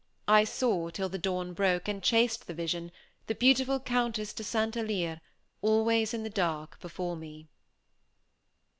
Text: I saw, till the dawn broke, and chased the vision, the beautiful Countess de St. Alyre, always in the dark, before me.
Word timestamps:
I 0.27 0.45
saw, 0.45 0.89
till 0.89 1.09
the 1.09 1.19
dawn 1.19 1.53
broke, 1.53 1.87
and 1.87 2.01
chased 2.01 2.47
the 2.47 2.55
vision, 2.55 2.91
the 3.27 3.35
beautiful 3.35 3.79
Countess 3.79 4.33
de 4.33 4.43
St. 4.43 4.75
Alyre, 4.75 5.21
always 5.61 6.11
in 6.11 6.23
the 6.23 6.27
dark, 6.31 6.79
before 6.79 7.15
me. 7.15 7.49